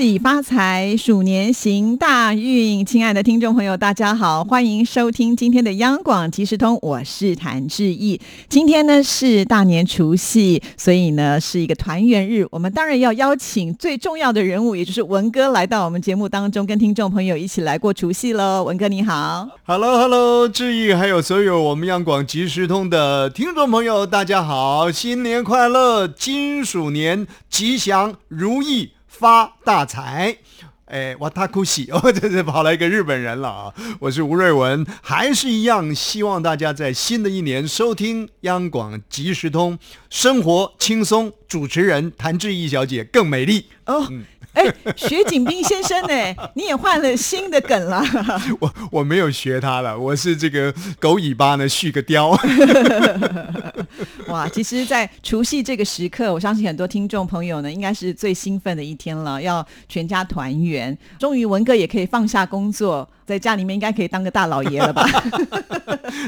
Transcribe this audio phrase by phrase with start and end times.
[0.00, 2.82] 喜发财，鼠年行大运！
[2.86, 8.18] 亲爱的听众朋友，大家好，欢迎收听今天的央广即时通，我是谭志毅。
[8.48, 12.46] 今天呢是大年除夕，所以呢是一个团圆日。
[12.50, 18.64] 我们当然要邀请最重要的人物，也就是文哥来到我们节目当中，跟听众朋友一起来过除夕喽。
[18.64, 28.92] 文哥你好，Hello Hello，志毅还有所有我们央广即时通的听众朋友，大家好，新年快乐，金鼠年吉祥如意。
[29.10, 30.36] 发大财，
[30.86, 33.74] 哎，瓦塔库西， 哦，这是跑来一个日本人了啊！
[33.98, 39.76] 我是吴瑞文，还是一样，希望大家在新的一年收听央广即时通，
[40.08, 44.08] 生活轻松，主持人谭志毅小姐更美丽哦。
[44.52, 44.64] 哎，
[44.96, 46.34] 徐景斌先生呢？
[46.56, 48.02] 你也换了新的梗了。
[48.58, 52.36] 我我没有学他了，我是这个狗尾巴呢，续个貂。
[54.30, 60.96] 哇，其实，在除夕这个时刻，我相信很多听众朋友呢，应该是最兴奋的一天了，要全家团圆。
[61.18, 65.04] 终于文哥也可以放下工作，在家里面应该可以当个大老爷了吧？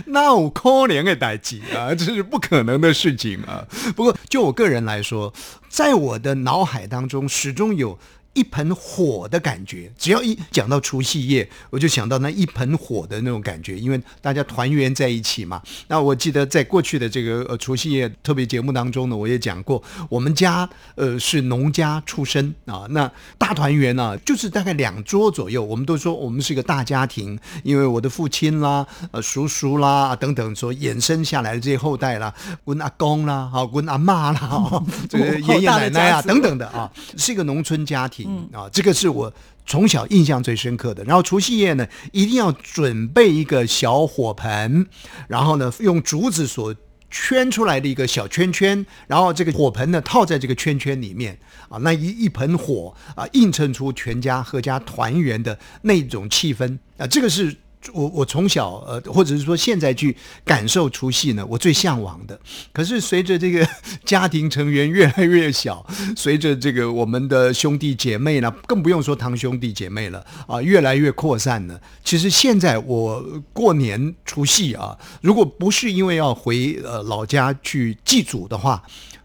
[0.06, 3.64] 那有可怜的代际啊，这是不可能的事情啊。
[3.94, 5.32] 不过，就我个人来说，
[5.68, 7.98] 在我的脑海当中，始终有。
[8.34, 15.60] 一盆火的感觉，只要一讲到除夕夜，我就想到那一盆火的那种感觉，因为大家团圆在一起嘛。
[15.88, 32.32] 那我记得在过去的这个呃除夕夜特别节目当中呢，我也讲过，我们家呃是农家出身啊，那大团圆呢就是大概两桌左右，我们都说我们是一个大家庭，因为我的父亲啦、呃叔叔啦等等所衍生下来的这些后代啦，
[32.64, 38.21] 问阿公啦、好问阿妈啦、 这个爷爷奶奶啊等等的啊，是一个农村家庭。
[38.28, 39.32] 嗯啊，这个是我
[39.66, 41.02] 从小印象最深刻的。
[41.04, 44.86] 然后除夕夜呢，一定要准备一个小火盆，
[45.28, 46.74] 然后呢，用竹子所
[47.10, 51.38] 圈出来的一个小圈圈，然后这个火盆呢套在这个圈圈里面
[51.68, 57.56] 啊，那一一盆火啊，映衬出全家阖家团圆的那种气氛啊，这个是。
[57.92, 62.38] 我我从小呃，或者是说现在去感受除夕呢，我最向往的。
[62.72, 63.66] 可是随着这个
[64.04, 65.84] 家庭成员越来越小，
[66.16, 71.80] 随着这个我们的兄弟姐妹呢，更不用说堂兄弟姐妹了啊，越来越扩散了。
[72.04, 78.82] 其实现在我过年除夕啊，如果不是因为要回呃老家去祭祖的话。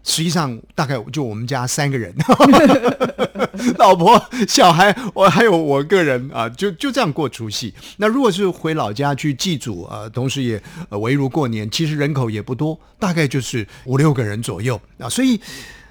[0.08, 2.14] 实际上，大概就我们家三个人，
[3.76, 7.74] 老婆、小孩，我还有我个人啊，就就这样过除夕。
[7.98, 15.10] 那如果是回老家去祭祖啊，同时也呃围炉过年，其实人口也不多，大概就是五六个人左右啊。
[15.10, 15.38] 所以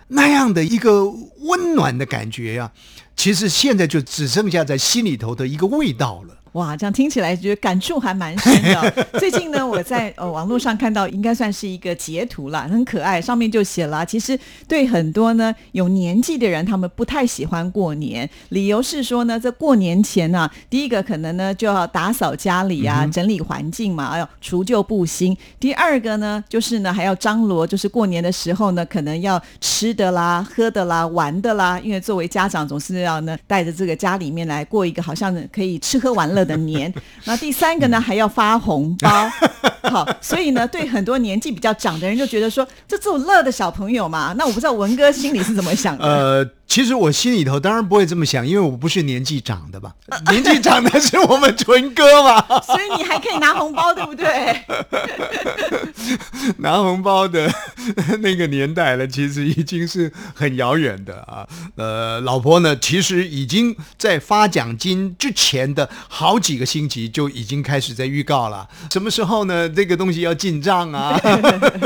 [0.07, 2.72] 那样的一个温暖的感觉呀，
[3.16, 6.36] 其实现在就只剩下在心里头的一个味道了。
[6.57, 9.06] 哇，这样听起来觉得感触还蛮深的。
[9.19, 13.22] 最近呢，我在呃网络上看到，应该算是一个截图了，很可爱。
[13.22, 14.38] 上面就写了，其实
[14.68, 25.38] 对很多呢有年纪的人，他们不太喜欢过年，理由是说呢，在过年前呢，第一个可能呢就要打扫家里啊，整理环境嘛，哎呦除旧布新。
[25.59, 36.46] 第二个呢，就是呢还要张罗，就是过年的时候呢，可能要吃的啦、喝的啦、玩的啦，因为作为家长总是要呢带着这个家里面来过一个好像可以吃喝玩乐。
[36.47, 36.91] 的年，
[37.25, 39.29] 那第三个呢还要发红包，
[39.91, 46.05] 好，所以呢对很多年纪比较长的人就觉得说，这种乐的小朋友嘛，那我不知道文哥心里是怎么想的。
[46.05, 49.91] 呃，其实我心里头当然不会这么想，因为我不是年纪长的吧，
[50.29, 54.61] 年纪长的是我们纯哥嘛，所以你还可以拿红包，对不对？
[56.59, 57.51] 拿红包的
[58.19, 61.47] 那个年代了，其实已经是很遥远的啊。
[61.77, 66.27] 呃，老婆呢，其实已经在发奖金之前的好。
[66.27, 69.67] 好几个星期就已经开始在预告了，什么时候呢？
[69.69, 71.17] 这个东西要进账啊，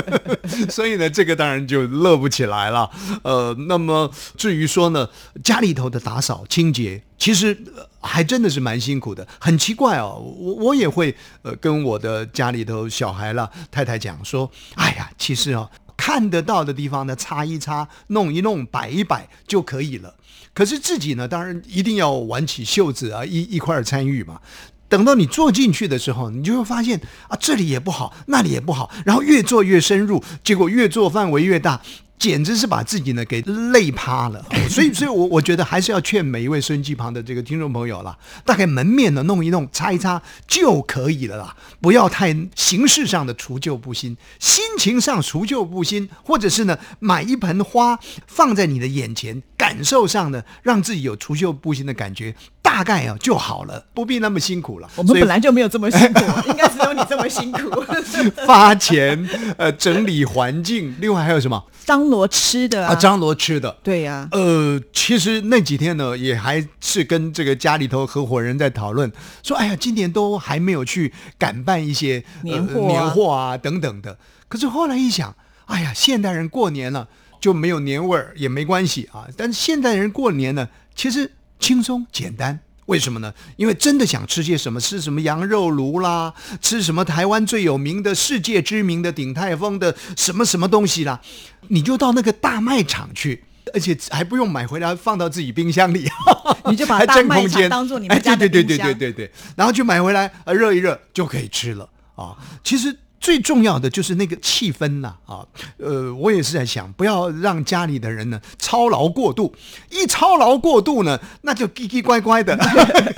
[0.68, 2.90] 所以呢，这个当然就乐不起来了。
[3.22, 5.08] 呃，那么至于说说呢，
[5.44, 7.56] 家里头的打扫清洁，其实
[8.00, 9.28] 还真的是蛮辛苦的。
[9.40, 20.16] 很奇怪哦，我我也会呃跟我的家里头小孩了太太讲说，哎呀，其实哦，看得到的地方呢，擦一擦，弄一弄，摆一摆就可以了。
[20.52, 24.42] 可是自己呢，当然一定要挽起袖子啊，一一块儿参与嘛。
[24.90, 31.80] 等到你做进去的时候，你就会发现啊，这里也不好，那里也不好，然后越做越深入，结果越做范围越大。
[32.22, 34.46] 简直是把自己呢给累趴了。
[34.70, 38.16] 所以，所以我我觉得还是要劝每一位收音机旁的这个听众朋友啦，
[38.46, 47.98] 大概门面呢弄一弄、擦一擦就可以了啦，不要太形式上的除旧布新，心情上除旧布新，或者是呢买一盆花
[48.28, 52.36] 放在你的眼前，感受上呢让自己有除旧布新的感觉。
[52.64, 54.90] 大概啊就好了，不必那么辛苦了。
[54.96, 57.84] 我们本来就没有这么辛苦， 应该只有你这么辛苦。
[58.48, 59.28] 发钱，
[59.58, 61.62] 呃，整理环境，另外还有什么？
[61.84, 63.76] 张罗吃的啊，张罗吃的。
[63.82, 64.30] 对呀。
[64.32, 69.12] 呃，其实那几天呢，也还是跟这个家里头合伙人在讨论，
[69.42, 74.20] 说，哎呀，今年都还没有去赶办一些年货、年货啊等等的。
[74.48, 75.36] 可是后来一想，
[75.66, 77.08] 哎呀，现代人过年了
[77.40, 79.26] 就没有年味儿也没关系啊。
[79.36, 81.32] 但是现代人过年呢，其实。
[81.62, 82.60] 轻松简单，
[82.92, 83.34] 为什么呢？
[83.56, 91.22] 因为真的想吃些什么，吃什么羊肉炉啦，吃什么台湾最有名的、世界知名的鼎泰丰的什么什么东西啦，
[91.70, 96.06] 你就到那个大卖场去，而且还不用买回来放到自己冰箱里，
[96.70, 102.36] 你就把大卖场当做你们家的冰箱，对对对对对对对，然后就买回来热一热就可以吃了啊。
[102.62, 102.94] 其实。
[103.22, 105.46] 最重要的就是那个气氛呐，啊，
[105.78, 109.54] 呃，我也是在想，不要让家里的人呢操劳过度，
[109.92, 112.58] 一操劳过度呢，那就叽叽乖乖的，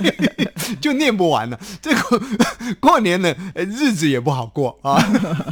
[0.78, 1.58] 就念不完了。
[1.80, 2.22] 这个
[2.78, 5.02] 过年呢，日子也不好过啊。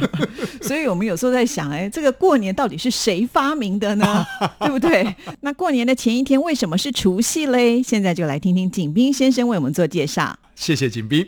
[0.61, 4.25] 所以我们有时候在想，哎，这个过年到底是谁发明的呢？
[4.59, 5.15] 对不对？
[5.41, 7.81] 那过年的前一天为什么是除夕嘞？
[7.81, 10.37] 现在就来听听景斌先生为我们做介绍。
[10.55, 11.27] 谢谢景斌。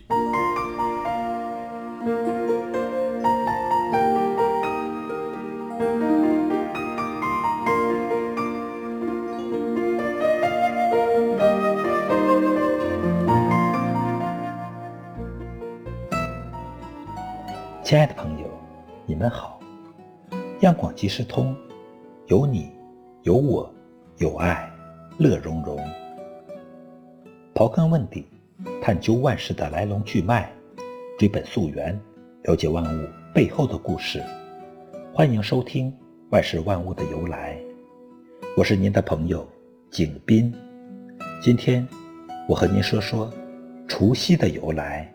[17.96, 18.46] 亲爱的朋友，
[19.06, 19.58] 你们好！
[20.60, 21.56] 央广即时通，
[22.28, 22.70] 有你，
[23.24, 23.74] 有我，
[24.18, 24.70] 有爱，
[25.18, 25.80] 乐融融。
[27.54, 28.28] 刨根问底，
[28.82, 30.52] 探究万事的来龙去脉，
[31.18, 31.98] 追本溯源，
[32.44, 34.22] 了解万物背后的故事。
[35.14, 35.90] 欢迎收听
[36.32, 37.56] 《万事万物的由来》，
[38.58, 39.48] 我是您的朋友
[39.90, 40.54] 景斌。
[41.42, 41.88] 今天，
[42.46, 43.32] 我和您说说
[43.88, 45.10] 除夕的由来。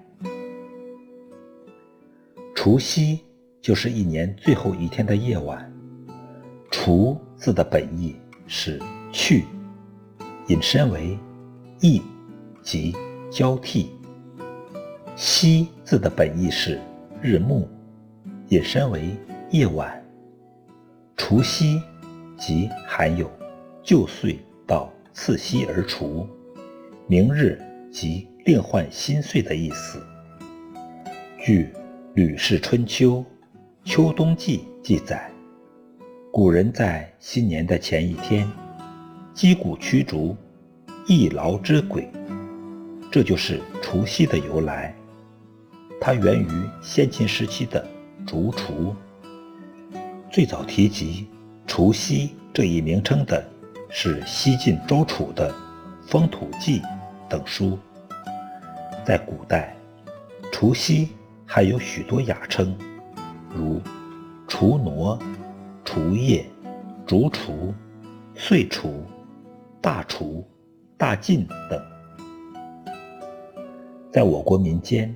[2.63, 3.19] 除夕
[3.63, 5.73] 就是一年最后一天的夜晚。
[6.71, 8.15] 除字的本意
[8.47, 8.79] 是
[9.11, 9.47] 去，
[10.49, 11.19] 引申为
[11.81, 12.03] 易，
[12.63, 12.95] 即
[13.31, 13.89] 交替。
[15.17, 16.79] 夕字的本意是
[17.23, 17.67] 日暮，
[18.49, 19.17] 引申为
[19.49, 19.99] 夜晚。
[21.17, 21.81] 除夕
[22.37, 23.33] 即含有
[23.83, 26.29] 旧岁到次夕而除，
[27.07, 27.59] 明日
[27.91, 29.99] 即另换新岁的意思。
[31.43, 31.65] 据
[32.15, 33.25] 《吕氏春秋·
[33.89, 35.31] 秋冬季》记载，
[36.33, 38.51] 古人在新年的前一天
[39.33, 40.37] 击鼓驱逐
[41.07, 42.11] 易劳之鬼，
[43.13, 44.93] 这就是除夕的由来。
[46.01, 46.49] 它源于
[46.83, 47.87] 先秦时期的
[48.27, 48.93] 逐除。
[50.33, 51.29] 最早提及
[51.65, 53.49] 除夕这一名称的
[53.89, 55.53] 是西晋周楚的
[56.09, 56.81] 《风土记》
[57.29, 57.79] 等书。
[59.05, 59.77] 在古代，
[60.51, 61.09] 除夕。
[61.53, 62.73] 还有许多雅称，
[63.53, 63.81] 如
[64.47, 65.19] 除挪、
[65.85, 66.47] 除夜、
[67.05, 67.75] 逐除、
[68.37, 69.03] 岁除、
[69.81, 70.47] 大除、
[70.97, 71.83] 大进等。
[74.13, 75.13] 在我国民间，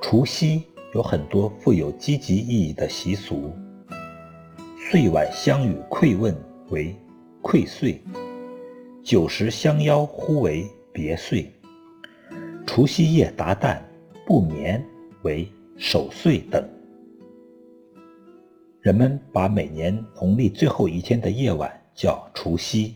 [0.00, 0.64] 除夕
[0.94, 3.52] 有很多富有积极意义的习俗。
[4.78, 6.34] 岁晚相与馈问
[6.70, 6.96] 为
[7.42, 8.02] 馈岁，
[9.02, 11.52] 九十相邀呼为别岁，
[12.66, 13.78] 除夕夜达旦
[14.24, 14.82] 不眠。
[15.22, 16.62] 为守岁等，
[18.80, 22.94] 人们把每年农历最后一天的夜晚叫除夕，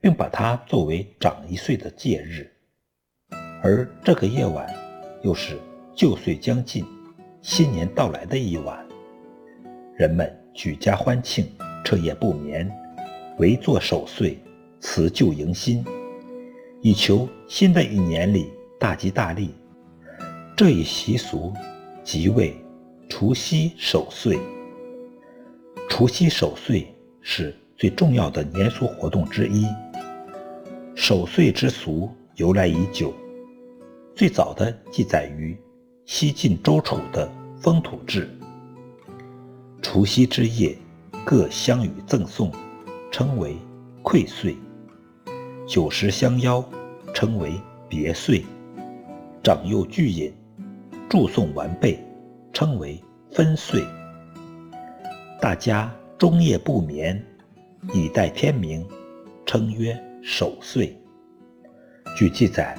[0.00, 2.50] 并把它作为长一岁的戒日。
[3.62, 4.72] 而这个夜晚
[5.22, 5.58] 又是
[5.94, 6.84] 旧岁将近、
[7.42, 8.86] 新年到来的一晚，
[9.96, 11.46] 人们举家欢庆，
[11.84, 12.70] 彻夜不眠，
[13.38, 14.38] 围坐守岁，
[14.80, 15.84] 辞旧迎新，
[16.80, 19.50] 以求新的一年里大吉大利。
[20.58, 21.54] 这一习俗
[22.02, 22.52] 即为
[23.08, 24.36] 除夕守岁。
[25.88, 29.64] 除夕守岁是最重要的年俗活动之一。
[30.96, 33.14] 守岁之俗由来已久，
[34.16, 35.56] 最早的记载于
[36.06, 37.28] 西晋周楚的
[37.62, 38.26] 《风土志》。
[39.80, 40.76] 除夕之夜，
[41.24, 42.50] 各乡与赠送，
[43.12, 43.56] 称为
[44.02, 44.56] 馈岁；
[45.68, 46.68] 酒食相邀，
[47.14, 47.52] 称为
[47.88, 48.42] 别岁；
[49.40, 50.34] 长幼聚饮。
[51.08, 51.98] 祝颂完备，
[52.52, 53.82] 称为分岁。
[55.40, 57.18] 大家终夜不眠，
[57.94, 58.86] 以待天明，
[59.46, 60.94] 称曰守岁。
[62.14, 62.76] 据记载，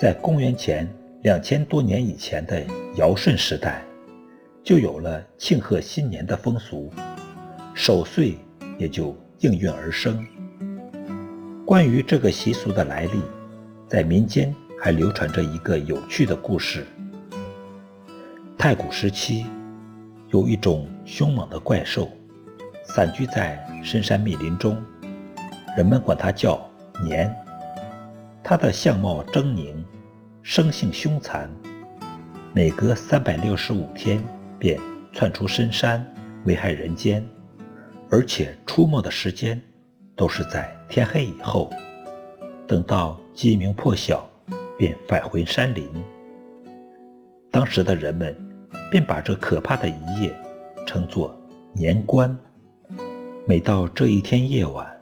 [0.00, 0.88] 在公元前
[1.22, 2.64] 两千多年以前的
[2.94, 3.82] 尧舜时代，
[4.62, 6.88] 就有了庆贺新年的风俗，
[7.74, 8.38] 守岁
[8.78, 10.24] 也就应运而生。
[11.66, 13.20] 关于这个习俗的来历，
[13.88, 16.86] 在民间还流传着一个有趣的故事。
[18.60, 19.46] 太古时期，
[20.28, 22.10] 有一种凶猛的怪兽，
[22.84, 24.76] 散居在深山密林中，
[25.78, 26.60] 人们管它叫
[27.02, 27.34] 年。
[28.44, 29.74] 它的相貌狰狞，
[30.42, 31.50] 生性凶残，
[32.52, 34.22] 每隔三百六十五天
[34.58, 34.78] 便
[35.14, 36.06] 窜出深山，
[36.44, 37.26] 危害人间，
[38.10, 39.58] 而且出没的时间
[40.14, 41.72] 都是在天黑以后，
[42.66, 44.28] 等到鸡鸣破晓，
[44.76, 45.88] 便返回山林。
[47.50, 48.49] 当时的人们。
[48.90, 50.34] 便把这可怕的一夜
[50.86, 51.34] 称作
[51.72, 52.36] 年关。
[53.46, 55.00] 每到这一天夜晚，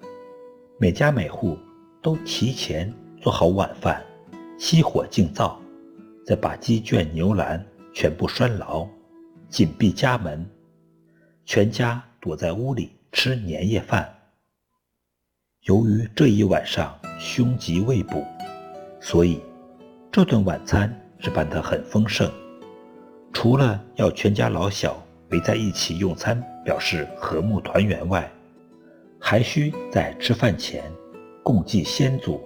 [0.79, 1.59] 每家每户
[2.03, 4.05] 都提前做好晚饭，
[4.59, 5.59] 熄火静灶，
[6.27, 7.65] 再把鸡圈牛栏
[7.95, 8.87] 全部拴牢，
[9.49, 10.47] 紧闭家门，
[11.45, 14.07] 全家躲在屋里吃年夜饭。
[15.63, 18.23] 由于这一晚上凶吉未卜，
[19.01, 19.41] 所以
[20.13, 22.31] 这顿晚餐是办得很丰盛。
[23.33, 28.31] 除了要全家老小围在一起用餐，表示和睦团圆外，
[29.21, 30.83] 还需在吃饭前
[31.43, 32.41] 共祭先祖，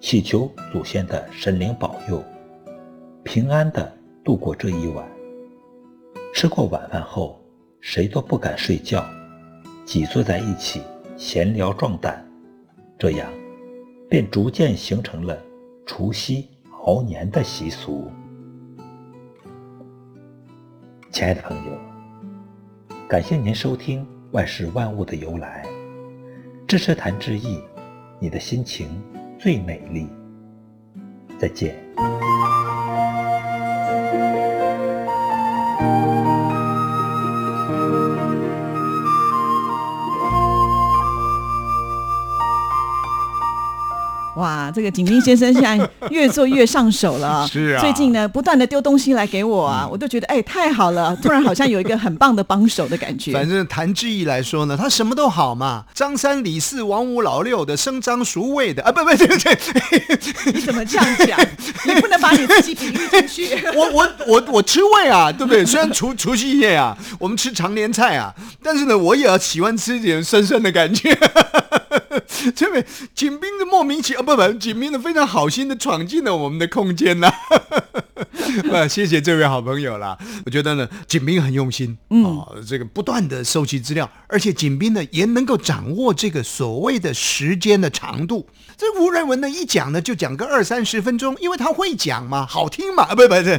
[0.00, 2.22] 祈求祖先的神灵保佑，
[3.22, 3.90] 平安的
[4.22, 5.06] 度过这一晚。
[6.34, 7.40] 吃过晚饭后，
[7.80, 9.04] 谁都不敢睡觉，
[9.84, 10.82] 挤坐在一起
[11.16, 12.26] 闲聊壮胆，
[12.98, 13.32] 这样
[14.08, 15.38] 便逐渐形成了
[15.86, 16.48] 除夕
[16.84, 18.10] 熬年的习俗。
[21.14, 21.78] 亲爱的朋友，
[23.06, 25.64] 感谢您收听万事万物的由来，
[26.66, 27.62] 支持谈志毅，
[28.18, 29.00] 你的心情
[29.38, 30.08] 最美丽。
[31.38, 31.76] 再见。
[44.44, 47.48] 哇，这个景斌先生现在越做越上手了。
[47.50, 53.32] 是啊，最近呢，不断的丢东西来给我啊，我都觉得哎，太好了，突然好像有一个很棒的帮手的感觉。
[53.32, 61.40] 反正谭志毅来说呢，他什么都好嘛，张三李四王五老六的，生张熟味的啊，不不对对，你怎么这样讲？
[61.86, 63.48] 你不能把你自己比喻进去。
[63.74, 65.64] 我我我我吃味啊，对不对？
[65.64, 71.16] 虽然除除夕夜啊，我们吃常年菜啊，但是呢，我也要喜欢吃一点酸酸的感觉。
[72.54, 77.32] 这位景斌的莫名其妙，不不，景斌的非常好心的闯进了我们的空间呐。
[78.62, 80.16] 不，谢谢这位好朋友啦。
[80.44, 88.48] 我觉得呢，景斌很用心，嗯，这个不断的收集资料，而且景斌呢也能够掌握这个所谓的时间的长度。
[88.76, 93.34] 这吴仁文呢一讲呢就讲个二三十分钟，因为他会讲嘛，好听嘛，不不不，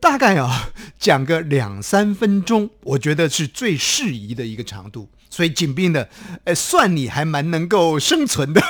[0.00, 5.08] 大概啊讲个两三分钟，我觉得是最适宜的一个长度。
[5.36, 6.08] 所以景斌的，
[6.44, 8.62] 呃，算你还蛮能够生存的，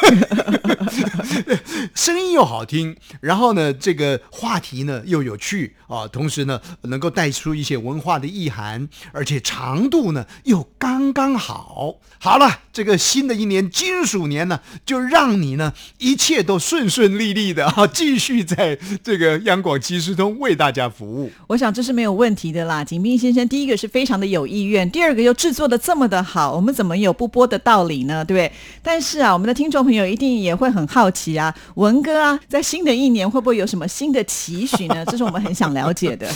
[1.95, 12.01] 声音又好听，然后呢，这个话题呢又有趣啊，同时呢能够带出一些文化的意涵，而且长度呢又刚刚好。
[12.19, 21.31] 好了，这个新的一年金鼠年呢，就让你呢一切都顺顺利利的啊，继续在这个央广即时通为大家服务。
[21.47, 26.56] 我想这是没有问题的啦，景斌先生，第一个是非常的有意愿，第二个又制作的这么的好。
[26.57, 28.25] 我们怎么有不播的道理呢？
[28.25, 28.53] 对不对？
[28.83, 35.05] 但是啊，我们的听众朋友一定也会很好奇啊，文哥啊，在新的一年会不会有什么新的期许呢？
[35.07, 36.27] 这是我们很想了解的。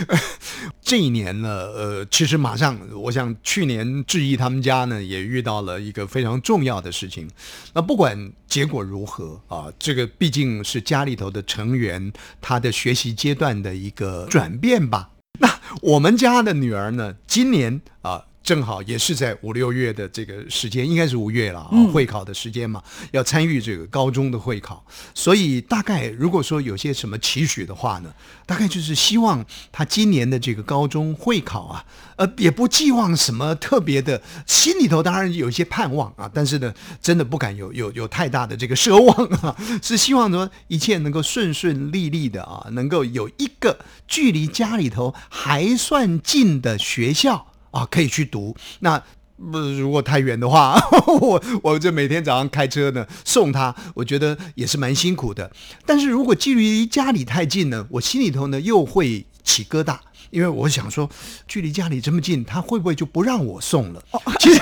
[0.82, 7.28] 这一年呢，呃，其实马上，我想去年志毅他们家呢也遇到了一个非常重要的事情。
[7.72, 15.10] 那不管结果如何啊，这个毕竟是家里头的成员他的学习阶段的一个转变吧。
[15.40, 15.48] 那
[15.82, 18.24] 我们家的女儿呢，今年啊。
[18.42, 24.82] 正好也是在五六月的这个时间，应该是五月了啊，会考的时间嘛，要参与这个高中的会考，
[25.14, 28.10] 所以大概如果说有些什么期许的话呢，
[28.46, 31.84] 大概就是希望他今年的这个高中会考啊，
[32.16, 47.48] 呃，也不寄望什么特别的，心里头当然有一些盼望啊，但是呢，真的不敢有 有有太大的这个奢望啊，是希望说一切能够顺顺利利的啊，能够有一个距离家里头还算近的学校。
[47.70, 48.56] 啊，可以去读。
[48.80, 49.02] 那
[49.36, 50.76] 不如果太远的话，
[51.20, 55.50] 我我就每天早上开车呢送他，我觉得也是蛮辛苦的。
[55.86, 59.96] 但是如果距离家里太近呢，我心里头呢又会起疙瘩。
[60.30, 61.08] 因为我想说，
[61.46, 64.02] 距离家里这么近，他会不会就不让我送了？
[64.38, 64.60] 其实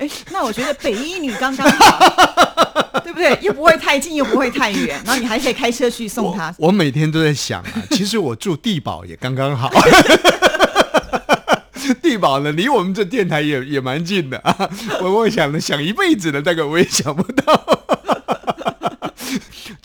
[0.00, 2.00] 哎，那我觉得北一女刚刚好，
[3.04, 3.38] 对不对？
[3.40, 6.52] 又不会太近，又不会太远，然后你还可以开车去送他。
[6.58, 9.70] 我每天都在想啊，其实我住地堡也刚刚好。
[12.02, 14.70] 地堡呢，离我们这电台也也蛮近的啊。
[15.00, 17.95] 我我想了，想一辈子的那个我也想不到。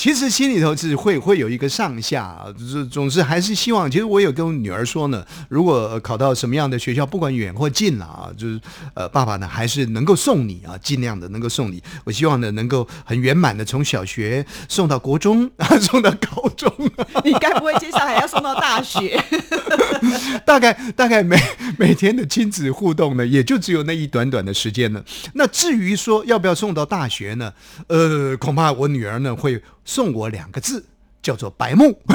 [0.01, 3.89] 其实心里头是会会有一个上下啊，就是总是还是希望。
[3.91, 8.59] 其实我有跟我女儿说呢，如果考到什么样的学校，不管远或近了啊，就是
[8.95, 11.79] 呃，爸爸呢还是能够送你啊，尽量的能够送你。
[12.03, 16.73] 我希望呢能够很圆满的从小学送到国中，啊 送到高中。
[17.23, 19.23] 你该不会接下来要送到大学？
[20.43, 21.39] 大概大概每
[21.77, 25.05] 每天的亲子互动呢，也就只有那一短短的时间了。
[25.35, 27.53] 那至于说要不要送到大学呢？
[27.85, 30.85] 呃，恐怕我女儿呢会送我两个字，
[31.21, 31.99] 叫做白目。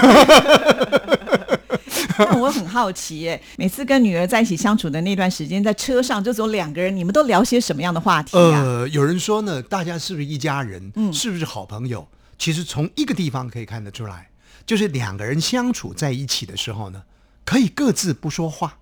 [2.19, 8.41] 那我很好奇耶，每次跟女儿在一起相处的那段时间，在车上就只有两个人，你们都聊些什么样的话题啊？
[8.41, 10.91] 呃，有人说呢，大家是不是一家人？
[10.95, 12.09] 嗯是不是好朋友？
[12.39, 14.31] 其实从一个地方可以看得出来，
[14.65, 17.03] 就是两个人相处在一起的时候呢，
[17.45, 18.79] 可以各自不说话，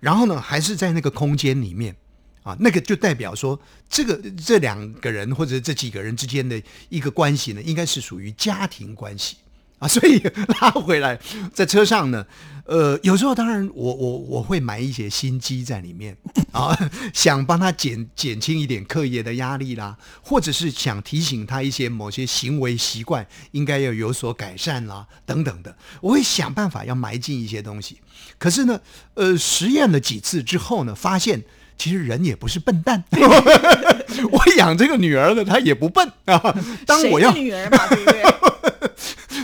[0.00, 1.96] 然后呢，还是在那个空间里面
[2.42, 9.36] 啊，那个就代表说，这个这两个人或者这几个人之间的一个关系呢，应该是属于家庭关系。
[9.78, 10.18] 啊， 所以
[10.60, 11.18] 拉回来，
[11.54, 12.26] 在车上呢，
[12.66, 16.14] 呃，有时候当然我我我会埋一些心机在里面
[16.52, 16.76] 啊，
[17.14, 27.98] 想帮他减减轻一点课业的压力啦，或者是想提醒他一些某些行为习惯应该要有所改善啦，等等的，我会想办法要埋进一些东西。
[28.36, 28.78] 可是呢，
[29.14, 31.42] 呃，实验了几次之后呢，发现
[31.80, 33.02] 其实人也不是笨蛋，
[34.30, 36.38] 我养这个女儿呢，她也不笨啊。
[36.84, 38.22] 当我要女儿嘛，对不对？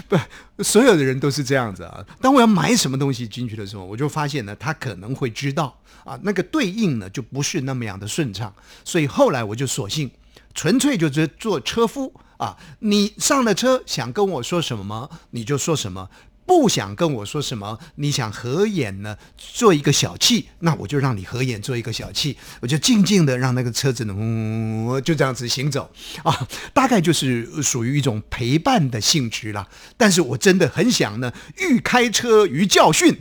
[0.07, 2.05] 不，所有的人都是这样子啊。
[2.21, 5.75] 当我要买什么东西进去的时候，我就发现呢，他可能会知道
[6.05, 8.53] 啊，那个对应呢就不是那么样的顺畅。
[8.85, 10.11] 所以后来我就索性
[10.53, 16.11] 纯粹就是做车夫啊，你上了车想跟我说什么，你就说什么。
[16.47, 25.91] 不想跟我说什么，你想合眼呢，做一个小气，那我就让你合眼做一个小气，我就静静的让那个车子呢，嗯，就这样子行走
[26.23, 29.67] 啊，大概就是属于一种陪伴的性质啦。
[29.97, 33.17] 但是我真的很想呢，欲开车于教训，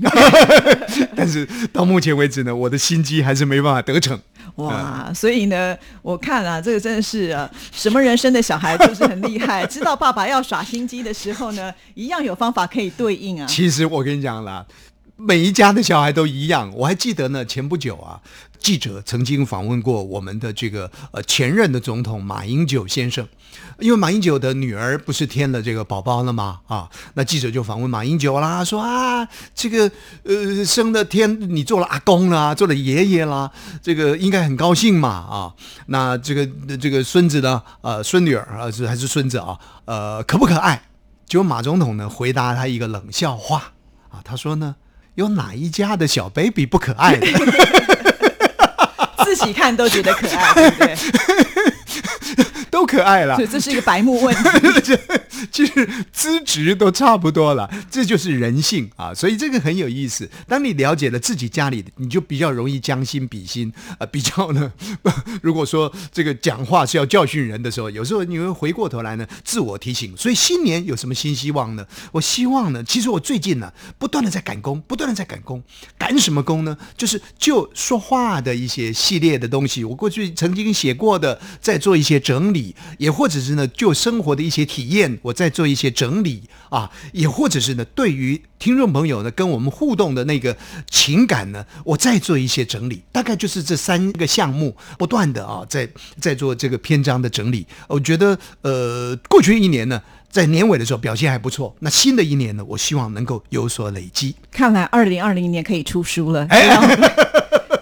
[1.18, 4.22] 但是到目前为止呢，我的心机还是没办法得逞。
[4.56, 13.46] 哇，所以呢，我看啊，这个真的是啊，什么人生的小孩就是很厉害， 知道爸爸要耍心机的时候呢，一样有方法可以对应啊。
[13.48, 14.66] 其实我跟你讲啦，
[15.18, 16.72] 每一家的小孩都一样。
[16.76, 18.20] 我还记得呢，前不久啊，
[18.66, 23.28] 记者曾经访问过我们的这个呃前任的总统马英九先生，
[23.78, 26.62] 因为马英九的女儿不是添了这个宝宝了吗？
[26.66, 29.92] 啊，那记者就访问马英九啦，说啊，这个
[30.24, 33.52] 呃生的天你做了阿公啦，做了爷爷啦，
[33.84, 35.54] 这个应该很高兴嘛啊。
[35.86, 36.44] 那这个
[36.78, 40.82] 这个孙子呢，呃孙女儿啊是还是孙子啊，呃可不可爱？
[41.28, 43.74] 结果马总统呢回答他一个冷笑话
[44.10, 44.78] 啊，他说呢，
[45.14, 47.28] 有哪一家的小 baby 不可爱的？
[49.36, 50.96] 自己看都觉得可爱，对不对？
[52.72, 53.48] 都可爱了所以。
[53.48, 54.98] 这是一个白目问题。
[55.52, 60.30] 其实资质都差不多了，这就是人性啊，所以这个很有意思。
[60.48, 64.72] 当你了解了自己家里的，你就比较容易将心比心啊、比较呢，
[65.42, 70.16] 如果说这个讲话是要教训人的时候，有时候你会回过头来呢，自我提醒。
[70.16, 71.86] 所以新年有什么新希望呢？
[72.12, 75.62] 我希望呢，其实我最近呢，不断的在赶工，不断的在赶工，
[75.98, 76.78] 赶什么工呢？
[76.98, 90.56] 就是就说话的一些系列的东西，我过去曾经写过的，在做一些整理，也或者是呢，就生活的一些体验，我再做一些整理啊，也或者是呢，对于听众朋友呢跟我们互动的那个
[90.90, 97.66] 情感呢，我再做一些整理，大概就是这三个项目不断的啊，在在做这个篇章的整理。
[97.88, 100.02] 我觉得呃，过去一年呢。
[100.36, 104.36] 在年尾的时候表现还不错，那新的一年呢，我希望能够有所累积。
[104.52, 106.46] 看来二零二零年可以出书了，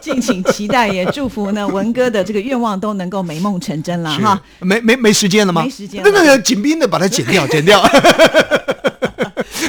[0.04, 4.42] 敬请期待，也祝福呢文哥的这个愿望都能够美梦成真了哈。
[4.60, 5.63] 没没没时间了吗？
[5.63, 7.80] 没时间了那那个紧逼的把它剪掉，剪掉。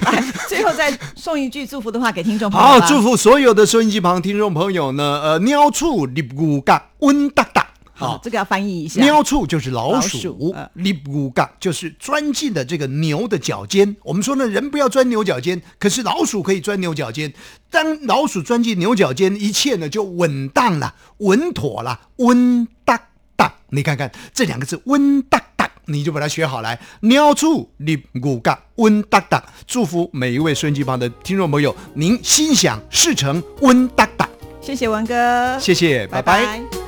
[0.04, 7.68] 哎，最后再送一句祝福的话给听众朋友好，祝福所有的收音机旁听众朋友呢，呃，鸟处立骨嘎温哒哒。
[7.94, 9.00] 好，这个要翻译一下。
[9.00, 13.96] 喵处就是老老鼠鼠呃，立骨嘎就是钻进的这个牛的脚尖。
[14.02, 17.32] 我们说呢，人不要钻牛角尖，可是老鼠可以钻牛角尖。
[17.70, 23.00] 当老鼠钻进牛角尖，一切呢就稳当了、稳妥了，温哒
[23.36, 23.54] 哒。
[23.70, 25.70] 你看看这两个字，温哒哒。
[25.86, 26.80] 你就把它学好来。
[27.00, 34.26] 鸟处立五嘎温哒哒，祝福每一位孙继邦的听众朋友，您心想事成，温哒哒。
[34.62, 36.83] 谢谢文哥，谢谢，拜拜拜